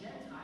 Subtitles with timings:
[0.00, 0.37] Gentiles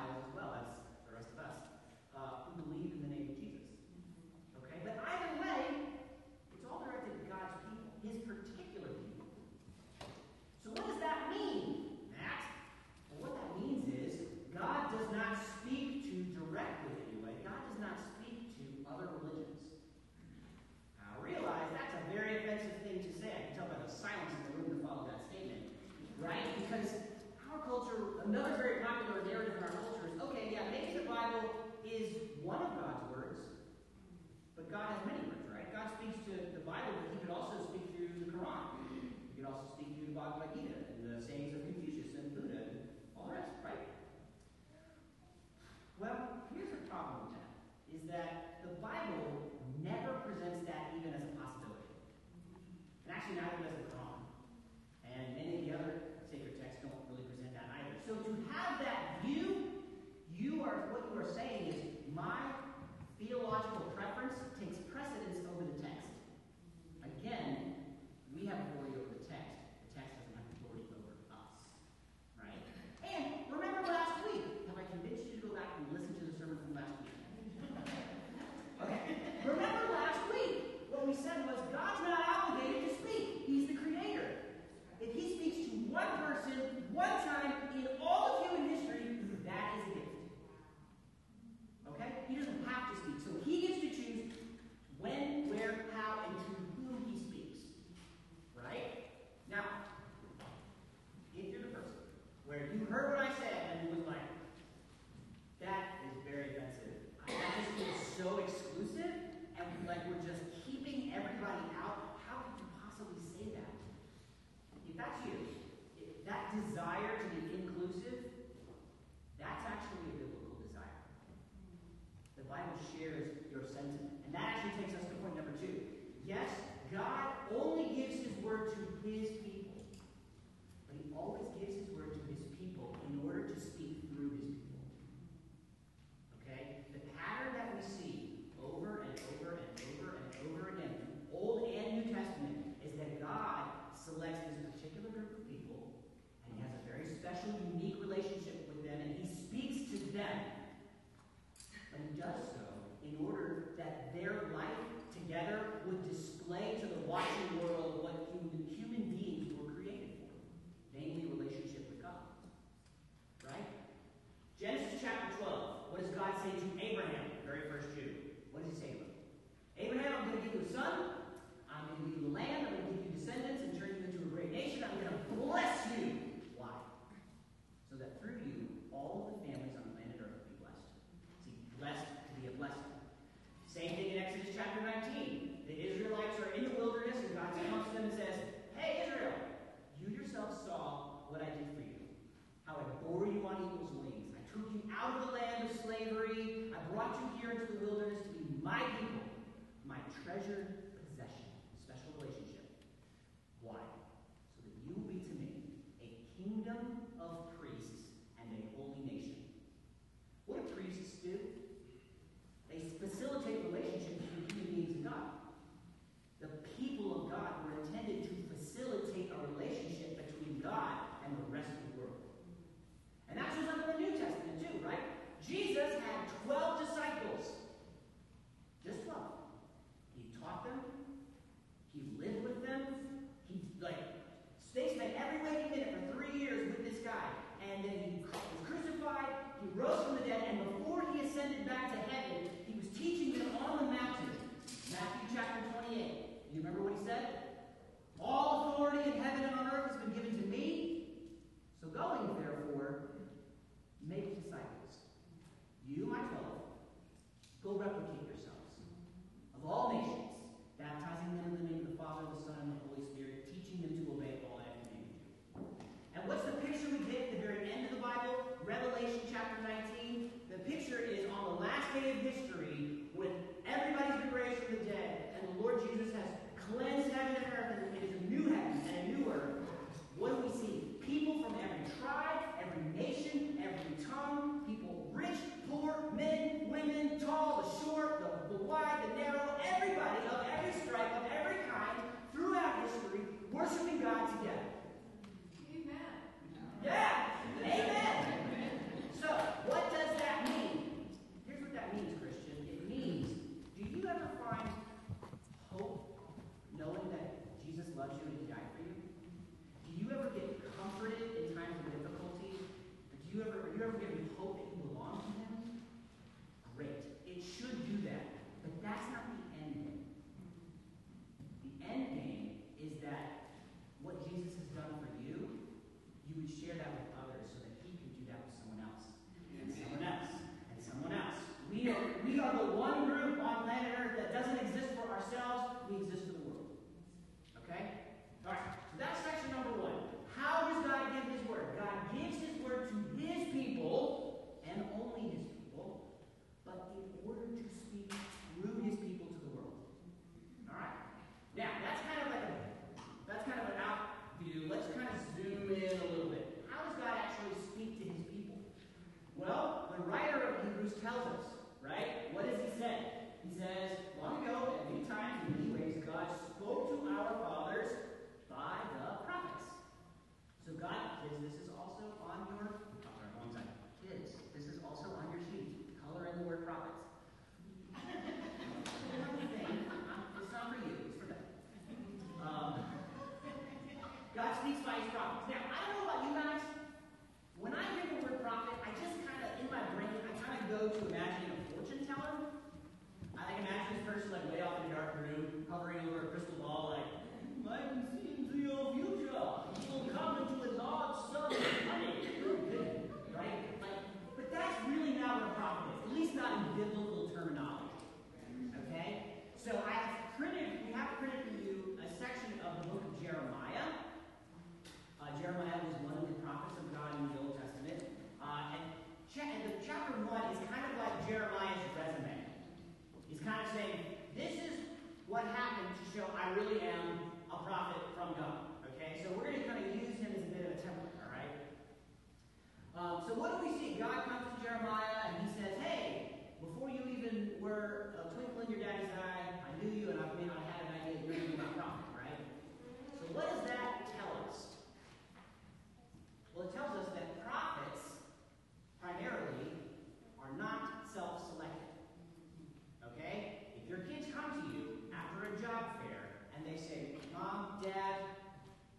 [457.85, 458.17] Dad,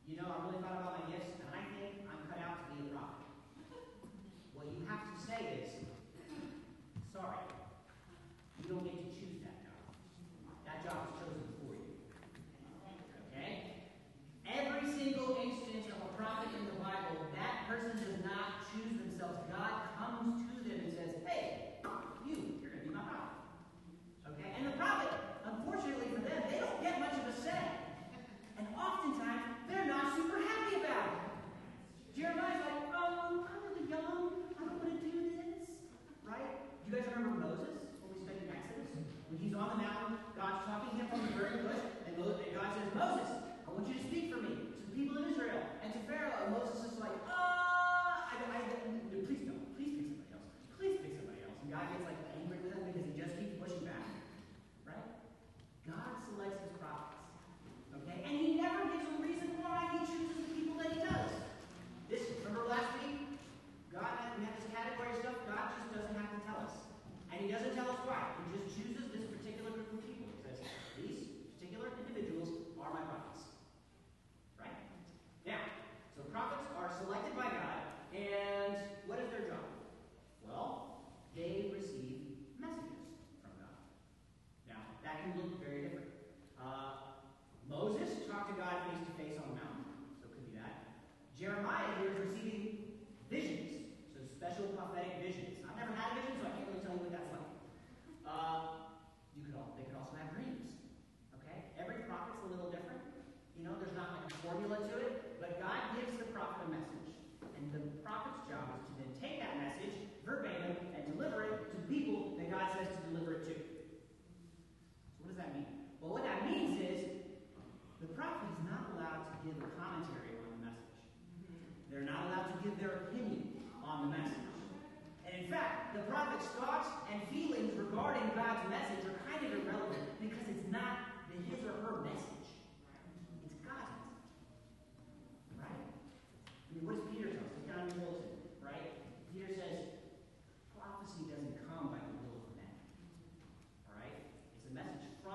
[0.08, 1.05] you know, I really thought about my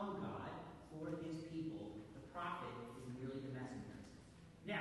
[0.00, 0.48] from God
[0.88, 1.92] for his people.
[2.16, 4.00] The prophet is merely the messenger.
[4.64, 4.80] Now,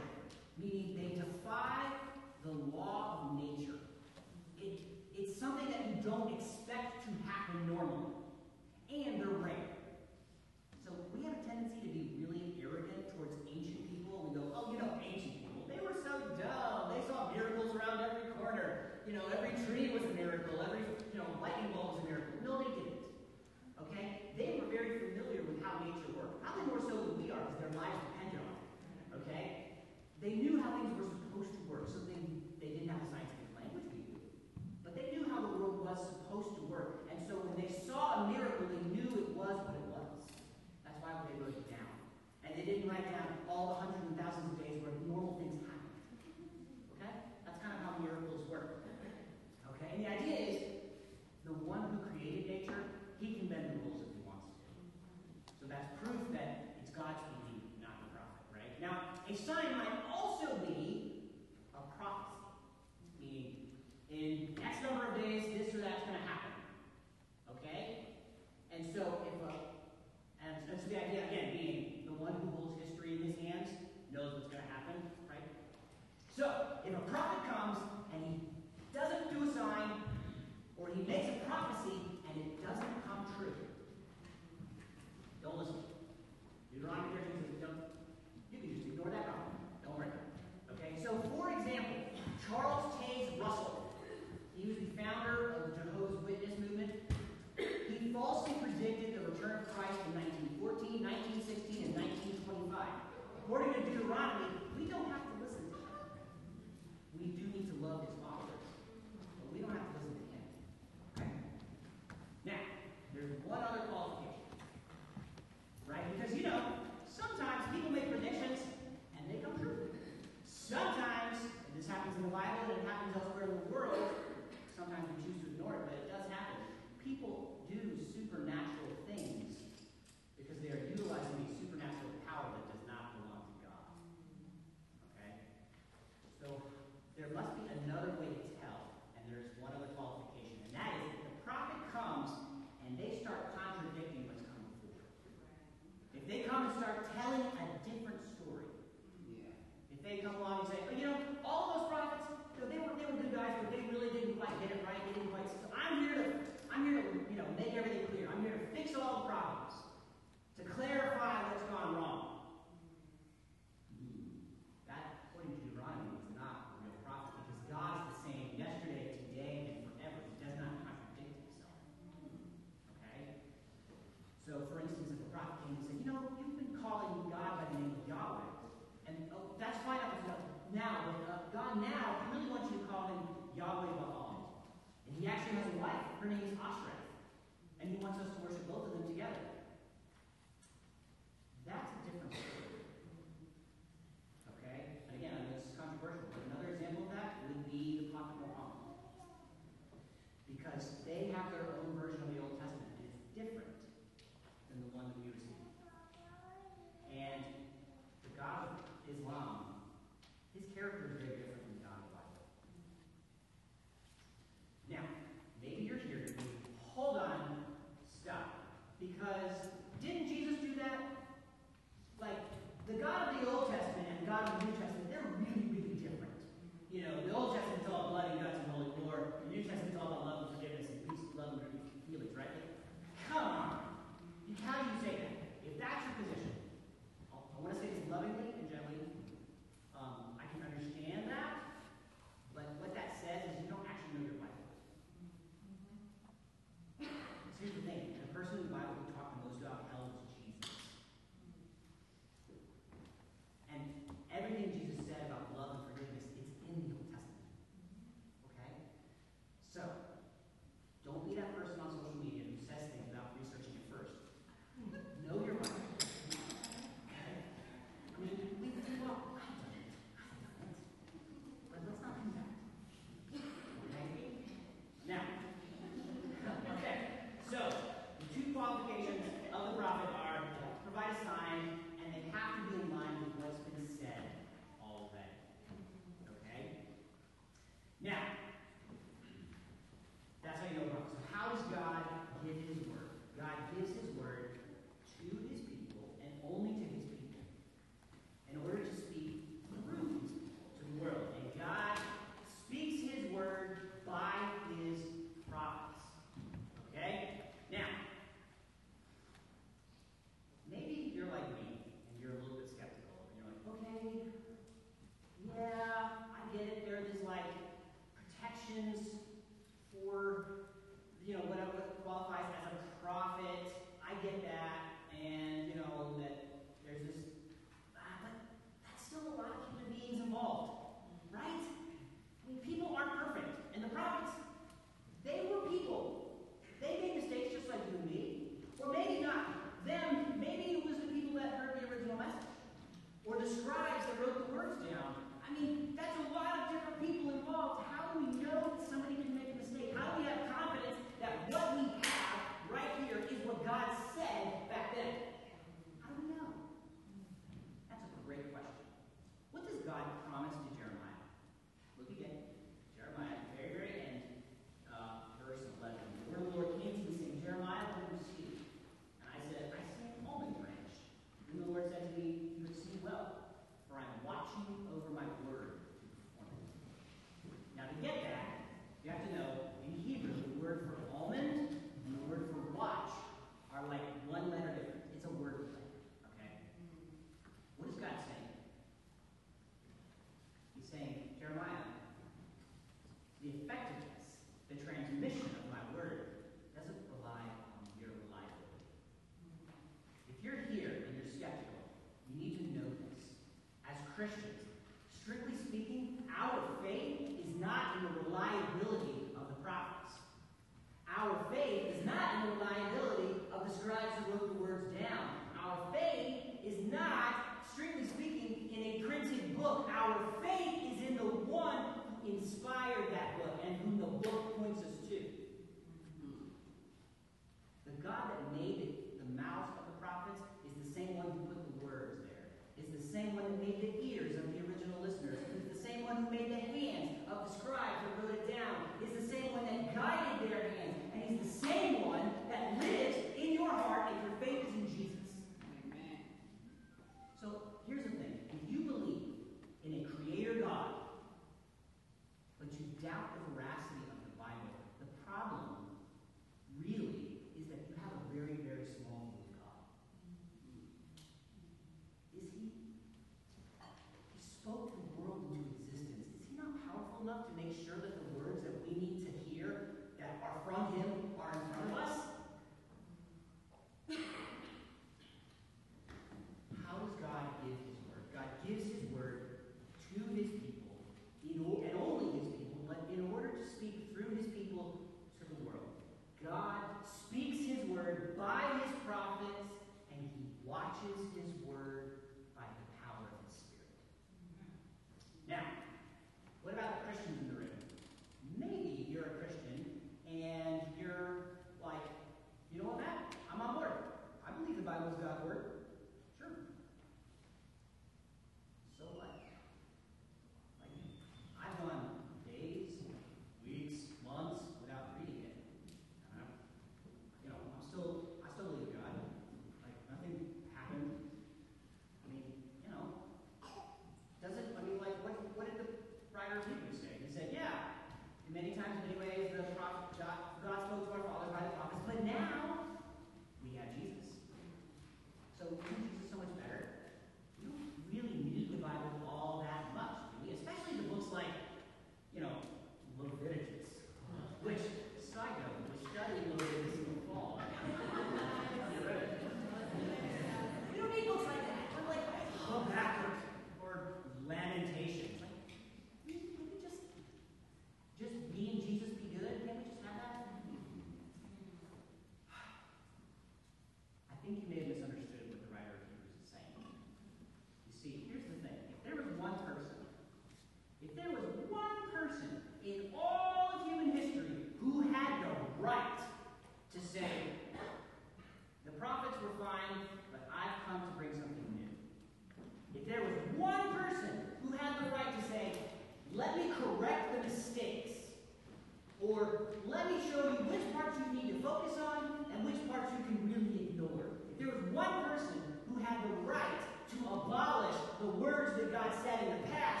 [597.33, 600.00] abolish the words that God said in the past.